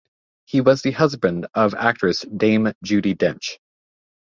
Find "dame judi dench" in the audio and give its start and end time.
2.21-3.57